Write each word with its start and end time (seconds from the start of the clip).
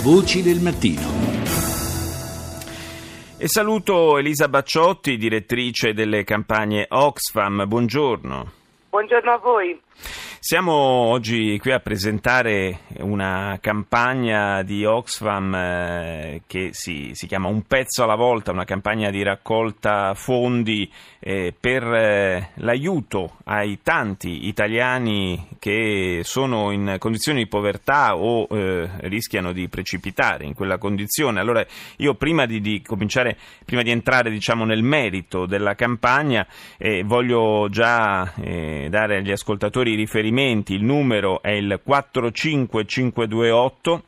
Voci 0.00 0.42
del 0.42 0.60
mattino. 0.60 1.02
E 3.36 3.48
saluto 3.48 4.16
Elisa 4.16 4.48
Bacciotti, 4.48 5.16
direttrice 5.16 5.92
delle 5.92 6.22
campagne 6.22 6.86
Oxfam. 6.88 7.66
Buongiorno. 7.66 8.52
Buongiorno 8.90 9.32
a 9.32 9.38
voi. 9.38 9.80
Siamo 10.40 10.72
oggi 10.72 11.58
qui 11.58 11.72
a 11.72 11.80
presentare 11.80 12.82
una 13.00 13.58
campagna 13.60 14.62
di 14.62 14.84
Oxfam 14.84 15.52
eh, 15.52 16.42
che 16.46 16.68
si, 16.70 17.10
si, 17.14 17.26
chiama 17.26 17.48
Un 17.48 17.62
pezzo 17.62 18.04
alla 18.04 18.14
volta, 18.14 18.52
una 18.52 18.64
campagna 18.64 19.10
di 19.10 19.24
raccolta 19.24 20.14
fondi 20.14 20.88
eh, 21.18 21.52
per 21.58 21.82
eh, 21.82 22.50
l'aiuto 22.54 23.38
ai 23.44 23.80
tanti 23.82 24.46
italiani 24.46 25.56
che 25.58 26.20
sono 26.22 26.70
in 26.70 26.96
condizioni 27.00 27.42
di 27.42 27.48
povertà 27.48 28.16
o 28.16 28.46
rischiano 29.00 29.52
di 29.52 29.68
precipitare 29.68 30.44
in 30.44 30.54
quella 30.54 30.78
condizione. 30.78 31.40
Allora 31.40 31.66
io 31.96 32.14
prima 32.14 32.46
di, 32.46 32.60
di 32.60 32.80
cominciare, 32.80 33.36
prima 33.64 33.82
di 33.82 33.90
entrare 33.90 34.30
diciamo, 34.30 34.64
nel 34.64 34.84
merito 34.84 35.46
della 35.46 35.74
campagna 35.74 36.46
voglio 37.04 37.68
già 37.70 38.32
dare 38.36 39.16
agli 39.16 39.32
ascoltatori 39.32 39.92
i 39.92 39.96
riferimenti 40.28 40.74
il 40.74 40.84
numero 40.84 41.40
è 41.42 41.50
il 41.50 41.80
45528 41.82 44.02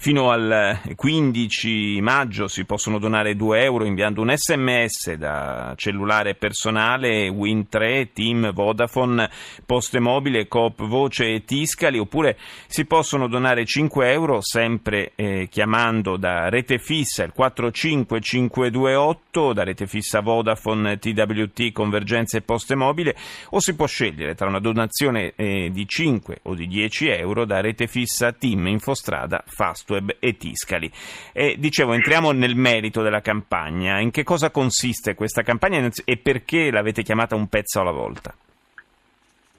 Fino 0.00 0.30
al 0.30 0.78
15 0.94 2.00
maggio 2.00 2.46
si 2.46 2.64
possono 2.64 3.00
donare 3.00 3.34
2 3.34 3.64
euro 3.64 3.84
inviando 3.84 4.22
un 4.22 4.32
sms 4.32 5.14
da 5.14 5.74
cellulare 5.76 6.36
personale 6.36 7.28
Win3, 7.28 8.10
Team, 8.12 8.52
Vodafone, 8.52 9.28
Poste 9.66 9.98
Mobile, 9.98 10.46
Coop, 10.46 10.86
Voce 10.86 11.34
e 11.34 11.44
Tiscali 11.44 11.98
oppure 11.98 12.38
si 12.68 12.84
possono 12.84 13.26
donare 13.26 13.64
5 13.64 14.12
euro 14.12 14.40
sempre 14.40 15.14
eh, 15.16 15.48
chiamando 15.50 16.16
da 16.16 16.48
rete 16.48 16.78
fissa 16.78 17.24
il 17.24 17.32
45528 17.32 19.52
da 19.52 19.64
rete 19.64 19.88
fissa 19.88 20.20
Vodafone, 20.20 21.00
TWT, 21.00 21.72
Convergenza 21.72 22.38
e 22.38 22.42
Poste 22.42 22.76
Mobile 22.76 23.16
o 23.50 23.58
si 23.58 23.74
può 23.74 23.86
scegliere 23.86 24.36
tra 24.36 24.46
una 24.46 24.60
donazione 24.60 25.32
eh, 25.34 25.70
di 25.72 25.88
5 25.88 26.38
o 26.42 26.54
di 26.54 26.68
10 26.68 27.08
euro 27.08 27.44
da 27.44 27.60
rete 27.60 27.88
fissa 27.88 28.30
Team, 28.30 28.68
Infostrada, 28.68 29.42
Fast 29.44 29.86
Fastweb 29.88 30.16
e 30.20 30.36
Tiscali. 30.36 30.90
E 31.32 31.56
dicevo, 31.58 31.94
entriamo 31.94 32.32
nel 32.32 32.54
merito 32.54 33.02
della 33.02 33.22
campagna. 33.22 33.98
In 34.00 34.10
che 34.10 34.22
cosa 34.22 34.50
consiste 34.50 35.14
questa 35.14 35.42
campagna 35.42 35.88
e 36.04 36.16
perché 36.18 36.70
l'avete 36.70 37.02
chiamata 37.02 37.34
un 37.34 37.48
pezzo 37.48 37.80
alla 37.80 37.90
volta? 37.90 38.34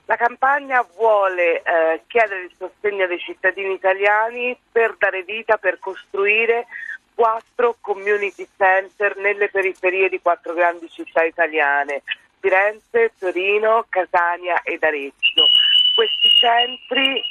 La 0.06 0.16
campagna 0.16 0.86
vuole 0.96 1.62
eh, 1.62 2.02
chiedere 2.08 2.44
il 2.44 2.52
sostegno 2.58 3.06
dei 3.08 3.20
cittadini 3.20 3.74
italiani 3.74 4.58
per 4.72 4.96
dare 4.98 5.24
vita, 5.24 5.58
per 5.58 5.78
costruire 5.80 6.66
quattro 7.14 7.76
community 7.80 8.48
center 8.58 9.18
nelle 9.18 9.50
periferie 9.50 10.10
di 10.10 10.20
quattro 10.22 10.54
grandi 10.54 10.90
città 10.90 11.24
italiane, 11.24 12.02
Firenze, 12.40 13.12
Torino, 13.20 13.86
Catania 13.90 14.62
ed 14.64 14.82
Arezzo. 14.82 15.46
Questi 15.94 16.30
centri 16.40 17.22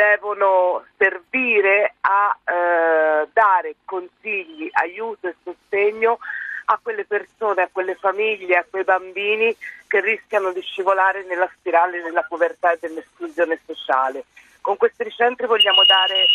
devono 0.00 0.84
servire 0.96 1.89
a 2.10 2.36
eh, 2.44 3.28
dare 3.32 3.76
consigli, 3.84 4.68
aiuto 4.72 5.28
e 5.28 5.36
sostegno 5.44 6.18
a 6.64 6.78
quelle 6.82 7.04
persone, 7.04 7.62
a 7.62 7.68
quelle 7.70 7.94
famiglie, 7.94 8.56
a 8.56 8.66
quei 8.68 8.84
bambini 8.84 9.54
che 9.86 10.00
rischiano 10.00 10.52
di 10.52 10.60
scivolare 10.60 11.24
nella 11.24 11.48
spirale 11.56 12.02
della 12.02 12.22
povertà 12.22 12.72
e 12.72 12.78
dell'esclusione 12.80 13.60
sociale. 13.64 14.24
Con 14.60 14.76
questi 14.76 15.10
centri 15.10 15.46
vogliamo 15.46 15.84
dare 15.84 16.26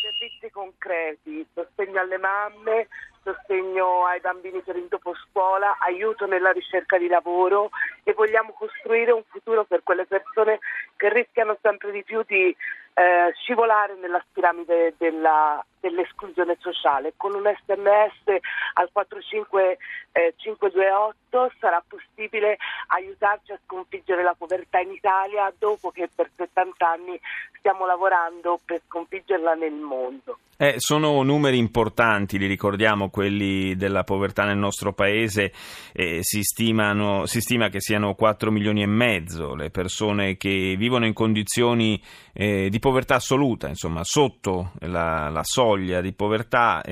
servizi 0.00 0.50
concreti, 0.50 1.46
sostegno 1.52 2.00
alle 2.00 2.18
mamme, 2.18 2.88
sostegno 3.22 4.04
ai 4.04 4.20
bambini 4.20 4.60
per 4.60 4.76
il 4.76 4.86
dopo 4.88 5.14
scuola, 5.14 5.78
aiuto 5.80 6.26
nella 6.26 6.52
ricerca 6.52 6.98
di 6.98 7.08
lavoro 7.08 7.70
e 8.02 8.12
vogliamo 8.12 8.52
costruire 8.52 9.12
un 9.12 9.22
futuro 9.26 9.64
per 9.64 9.82
quelle 9.82 10.04
persone 10.04 10.58
che 10.96 11.10
rischiano 11.10 11.56
sempre 11.62 11.90
di 11.90 12.04
più 12.04 12.22
di 12.26 12.54
eh, 12.94 13.30
scivolare 13.42 13.96
nella 13.96 14.24
piramide 14.32 14.94
della, 14.96 15.62
dell'esclusione 15.80 16.56
sociale. 16.60 17.14
Con 17.16 17.34
un 17.34 17.42
sms 17.42 18.38
al 18.74 18.88
45528 18.92 21.52
sarà 21.58 21.82
possibile 21.86 22.56
aiutarci 22.88 23.52
a 23.52 23.60
sconfiggere 23.64 24.22
la 24.22 24.34
povertà 24.36 24.78
in 24.78 24.92
Italia 24.92 25.52
dopo 25.58 25.90
che 25.90 26.08
per 26.14 26.30
70 26.36 26.88
anni 26.88 27.18
stiamo 27.58 27.84
lavorando 27.84 28.60
per 28.64 28.80
sconfiggerla 28.86 29.54
nel 29.54 29.72
mondo. 29.72 30.38
Eh, 30.56 30.74
sono 30.76 31.20
numeri 31.22 31.58
importanti, 31.58 32.38
li 32.38 32.46
ricordiamo, 32.46 33.10
quelli 33.10 33.74
della 33.74 34.04
povertà 34.04 34.44
nel 34.44 34.56
nostro 34.56 34.92
paese. 34.92 35.52
Eh, 35.92 36.18
si, 36.22 36.42
stimano, 36.42 37.26
si, 37.26 37.40
stima 37.40 37.68
che 37.68 37.80
siano 37.80 38.14
4 38.14 38.52
milioni 38.52 38.82
e 38.82 38.86
mezzo 38.86 39.54
le 39.54 39.70
persone 39.70 40.36
che 40.36 40.76
vivono 40.78 41.06
in 41.06 41.12
condizioni 41.12 42.00
eh, 42.32 42.68
di 42.70 42.78
povertà 42.84 43.14
assoluta, 43.14 43.66
insomma, 43.66 44.02
sotto 44.04 44.72
la, 44.80 45.30
la 45.30 45.40
soglia 45.42 46.02
di 46.02 46.12
povertà. 46.12 46.82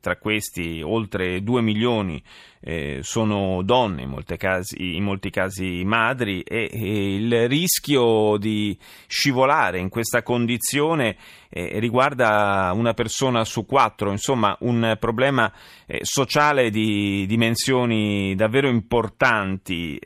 tra 0.00 0.16
questi 0.16 0.82
oltre 0.82 1.44
2 1.44 1.62
milioni 1.62 2.20
eh, 2.58 2.98
sono 3.02 3.62
donne, 3.62 4.02
in, 4.02 4.10
casi, 4.36 4.96
in, 4.96 5.04
molti 5.04 5.30
casi 5.30 5.84
madri, 5.84 6.40
e, 6.40 6.68
e, 6.72 7.14
il 7.14 7.46
rischio 7.46 8.38
di 8.38 8.76
scivolare 9.06 9.78
in 9.78 9.88
questa 9.88 10.24
condizione 10.24 11.16
eh, 11.50 11.78
riguarda 11.78 12.72
una 12.74 12.94
persona 12.94 13.44
su 13.44 13.66
quattro, 13.66 14.10
insomma 14.10 14.56
un 14.60 14.96
problema 14.98 15.52
eh, 15.86 15.98
sociale 16.02 16.70
di 16.70 17.26
dimensioni 17.26 18.34
davvero 18.34 18.68
importanti, 18.68 19.98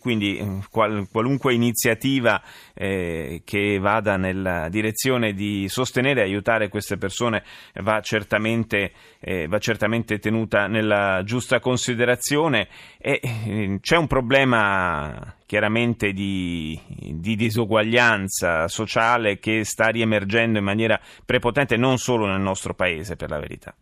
quindi 0.00 0.36
eh, 0.36 0.58
qual, 0.70 1.08
qualunque 1.10 1.54
iniziativa 1.54 2.40
eh, 2.74 3.42
che 3.44 3.78
vada 3.78 4.16
nella 4.16 4.68
direzione 4.68 5.32
di 5.32 5.68
sostenere 5.68 6.20
e 6.20 6.24
aiutare 6.24 6.68
queste 6.68 6.96
persone 6.96 7.42
va 7.82 8.00
certamente, 8.00 8.92
eh, 9.18 9.46
va 9.48 9.58
certamente 9.58 10.18
tenuta 10.18 10.66
nella 10.66 11.22
giusta 11.24 11.58
considerazione 11.60 11.78
considerazione 11.80 12.68
e 12.98 13.20
eh, 13.22 13.78
c'è 13.80 13.96
un 13.96 14.06
problema 14.06 15.34
chiaramente 15.50 16.12
di, 16.12 16.80
di, 16.86 17.34
disuguaglianza 17.34 18.68
sociale 18.68 19.40
che 19.40 19.64
sta 19.64 19.88
riemergendo 19.88 20.58
in 20.58 20.64
maniera 20.64 20.96
prepotente 21.26 21.76
non 21.76 21.98
solo 21.98 22.26
nel 22.26 22.38
nostro 22.38 22.72
paese 22.72 23.16
per 23.16 23.30
la 23.30 23.40
verità. 23.40 23.74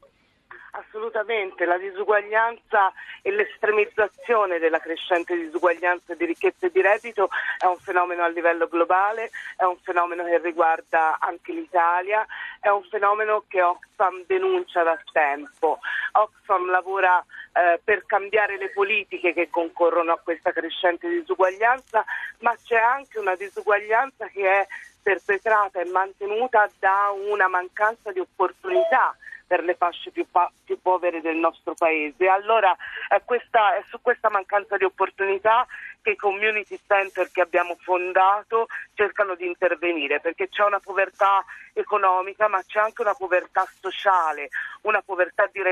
Assolutamente, 0.71 1.67
la 1.67 1.77
disuguaglianza 1.77 2.91
e 3.21 3.31
l'estremizzazione 3.33 4.59
della 4.59 4.79
crescente 4.79 5.37
disuguaglianza 5.37 6.15
di 6.15 6.25
ricchezza 6.25 6.65
e 6.65 6.71
di 6.71 6.81
reddito 6.81 7.29
è 7.59 7.67
un 7.67 7.77
fenomeno 7.77 8.23
a 8.23 8.29
livello 8.29 8.67
globale, 8.67 9.29
è 9.55 9.65
un 9.65 9.77
fenomeno 9.83 10.25
che 10.25 10.39
riguarda 10.39 11.19
anche 11.19 11.53
l'Italia, 11.53 12.27
è 12.61 12.69
un 12.69 12.83
fenomeno 12.85 13.45
che 13.47 13.61
Oxfam 13.61 14.25
denuncia 14.27 14.83
da 14.83 14.99
tempo. 15.13 15.81
Oxfam 16.13 16.71
lavora 16.71 17.23
eh, 17.59 17.81
per 17.83 18.07
cambiare 18.07 18.57
le 18.57 18.71
politiche 18.71 19.33
che 19.33 19.51
concorrono 19.51 20.13
a 20.13 20.21
questa 20.23 20.53
crescente 20.53 21.09
disuguaglianza, 21.09 22.05
ma 22.41 22.55
c'è 22.63 22.79
anche 22.79 23.19
una 23.19 23.35
disuguaglianza 23.35 24.29
che 24.29 24.49
è 24.49 24.67
perpetrata 25.03 25.81
e 25.81 25.85
mantenuta 25.87 26.71
da 26.79 27.13
una 27.31 27.49
mancanza 27.49 28.13
di 28.13 28.21
opportunità 28.21 29.17
per 29.45 29.65
le 29.65 29.75
fasce 29.75 30.11
più, 30.11 30.31
pa- 30.31 30.53
più 30.63 30.79
povere 30.81 31.21
del 31.21 31.37
nostro 31.37 31.75
paese. 31.75 32.29
Allora 32.29 32.77
è, 33.09 33.23
questa, 33.25 33.77
è 33.77 33.83
su 33.89 34.01
questa 34.03 34.29
mancanza 34.29 34.77
di 34.77 34.85
opportunità 34.85 35.67
che 36.03 36.11
i 36.11 36.17
community 36.17 36.79
center 36.87 37.31
che 37.33 37.41
abbiamo 37.41 37.77
fondato 37.81 38.67
cercano 38.95 39.35
di 39.35 39.47
intervenire, 39.47 40.21
perché 40.21 40.49
c'è 40.49 40.63
una 40.63 40.81
povertà 40.81 41.45
economica, 41.73 42.47
ma 42.47 42.63
c'è 42.63 42.79
anche 42.79 43.01
una 43.01 43.15
povertà 43.15 43.67
sociale, 43.81 44.51
una 44.83 45.01
povertà 45.01 45.49
di 45.51 45.63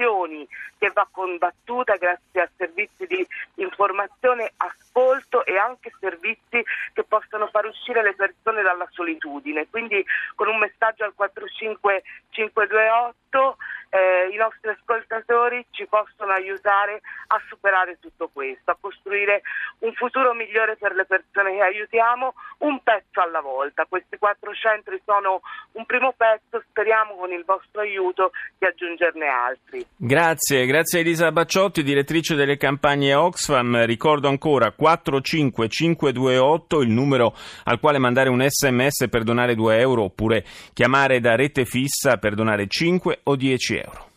relazioni 0.00 0.48
che 0.78 0.90
va 0.92 1.06
combattuta 1.10 1.96
grazie 1.96 2.40
a 2.40 2.48
servizi 2.56 3.06
di 3.06 3.26
informazione, 3.56 4.52
ascolto 4.56 5.44
e 5.44 5.58
anche 5.58 5.92
servizi 6.00 6.64
che 6.92 7.04
possono 7.04 7.48
far 7.48 7.66
uscire 7.66 8.02
le 8.02 8.14
persone 8.14 8.62
dalla 8.62 8.88
solitudine. 8.90 9.68
Quindi 9.68 10.02
con 10.34 10.48
un 10.48 10.56
messaggio 10.58 11.04
al 11.04 11.12
45528 11.14 13.56
eh, 13.90 14.30
i 14.32 14.36
nostri 14.36 14.70
ascoltatori 14.70 15.66
ci 15.70 15.86
possono 15.86 16.32
aiutare 16.32 17.02
a 17.28 17.40
superare 17.48 17.98
tutto 18.00 18.30
questo, 18.32 18.70
a 18.70 18.76
costruire 18.80 19.42
un 19.80 19.92
futuro 19.94 20.32
migliore 20.32 20.76
per 20.76 20.94
le 20.94 21.04
persone 21.04 21.56
che 21.56 21.62
aiutiamo, 21.62 22.32
un 22.58 22.80
pezzo 22.82 23.20
alla 23.20 23.40
volta. 23.40 23.86
Questi 23.88 24.16
quattro 24.16 24.54
centri 24.54 25.02
sono 25.04 25.40
un 25.72 25.84
primo 25.86 26.14
pezzo, 26.16 26.62
speriamo 26.70 27.16
con 27.16 27.32
il 27.32 27.42
vostro 27.44 27.80
aiuto 27.80 28.30
di 28.58 28.66
aggiungerne 28.66 29.26
altri. 29.26 29.84
Grazie, 29.96 30.66
grazie 30.66 31.00
Elisa 31.00 31.32
Bacciotti, 31.32 31.82
direttrice 31.82 32.36
delle 32.36 32.56
campagne 32.56 33.12
Oxfam. 33.14 33.86
Ricordo 33.86 34.28
ancora 34.28 34.70
45528, 34.70 36.80
il 36.80 36.90
numero 36.90 37.34
al 37.64 37.80
quale 37.80 37.98
mandare 37.98 38.28
un 38.28 38.46
sms 38.46 39.08
per 39.08 39.24
donare 39.24 39.56
2 39.56 39.80
euro 39.80 40.04
oppure 40.04 40.44
chiamare 40.72 41.18
da 41.18 41.34
rete 41.34 41.64
fissa 41.64 42.18
per 42.18 42.34
donare 42.34 42.68
5 42.68 43.20
o 43.24 43.34
10 43.34 43.79
euro. 43.86 44.09